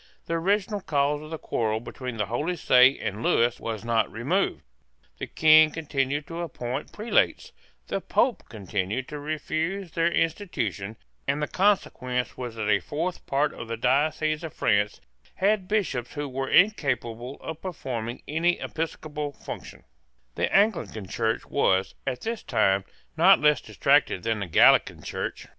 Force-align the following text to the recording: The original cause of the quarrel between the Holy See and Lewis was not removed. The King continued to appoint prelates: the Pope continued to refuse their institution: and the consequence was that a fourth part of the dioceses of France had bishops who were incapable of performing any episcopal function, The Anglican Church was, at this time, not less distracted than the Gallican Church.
The 0.25 0.33
original 0.33 0.81
cause 0.81 1.21
of 1.21 1.29
the 1.29 1.37
quarrel 1.37 1.79
between 1.79 2.17
the 2.17 2.25
Holy 2.25 2.55
See 2.55 2.97
and 2.99 3.21
Lewis 3.21 3.59
was 3.59 3.85
not 3.85 4.11
removed. 4.11 4.63
The 5.19 5.27
King 5.27 5.69
continued 5.69 6.25
to 6.25 6.41
appoint 6.41 6.91
prelates: 6.91 7.51
the 7.85 8.01
Pope 8.01 8.41
continued 8.49 9.07
to 9.09 9.19
refuse 9.19 9.91
their 9.91 10.11
institution: 10.11 10.97
and 11.27 11.39
the 11.39 11.47
consequence 11.47 12.35
was 12.35 12.55
that 12.55 12.67
a 12.67 12.79
fourth 12.79 13.27
part 13.27 13.53
of 13.53 13.67
the 13.67 13.77
dioceses 13.77 14.43
of 14.43 14.55
France 14.55 15.01
had 15.35 15.67
bishops 15.67 16.13
who 16.15 16.27
were 16.27 16.49
incapable 16.49 17.37
of 17.39 17.61
performing 17.61 18.23
any 18.27 18.59
episcopal 18.59 19.31
function, 19.31 19.83
The 20.33 20.51
Anglican 20.51 21.07
Church 21.09 21.45
was, 21.45 21.93
at 22.07 22.21
this 22.21 22.41
time, 22.41 22.85
not 23.17 23.39
less 23.39 23.61
distracted 23.61 24.23
than 24.23 24.39
the 24.39 24.47
Gallican 24.47 25.03
Church. 25.03 25.47